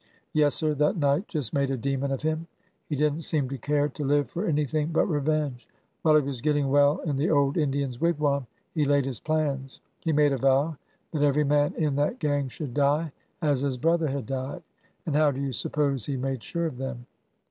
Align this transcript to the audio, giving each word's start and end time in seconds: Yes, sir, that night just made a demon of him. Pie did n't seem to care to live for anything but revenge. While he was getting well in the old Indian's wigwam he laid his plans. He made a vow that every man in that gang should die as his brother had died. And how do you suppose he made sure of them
Yes, 0.33 0.55
sir, 0.55 0.73
that 0.73 0.97
night 0.97 1.27
just 1.27 1.53
made 1.53 1.69
a 1.69 1.77
demon 1.77 2.09
of 2.11 2.23
him. 2.23 2.47
Pie 2.89 2.95
did 2.95 3.13
n't 3.13 3.23
seem 3.23 3.47
to 3.49 3.57
care 3.59 3.87
to 3.89 4.03
live 4.03 4.31
for 4.31 4.47
anything 4.47 4.87
but 4.87 5.05
revenge. 5.05 5.67
While 6.01 6.15
he 6.15 6.23
was 6.23 6.41
getting 6.41 6.69
well 6.71 6.97
in 7.01 7.17
the 7.17 7.29
old 7.29 7.55
Indian's 7.55 8.01
wigwam 8.01 8.47
he 8.73 8.83
laid 8.83 9.05
his 9.05 9.19
plans. 9.19 9.79
He 9.99 10.11
made 10.11 10.31
a 10.33 10.37
vow 10.39 10.77
that 11.11 11.21
every 11.21 11.43
man 11.43 11.75
in 11.75 11.97
that 11.97 12.17
gang 12.17 12.49
should 12.49 12.73
die 12.73 13.11
as 13.43 13.61
his 13.61 13.77
brother 13.77 14.07
had 14.07 14.25
died. 14.25 14.63
And 15.05 15.15
how 15.15 15.29
do 15.29 15.39
you 15.39 15.51
suppose 15.51 16.07
he 16.07 16.17
made 16.17 16.41
sure 16.41 16.65
of 16.65 16.77
them 16.79 17.05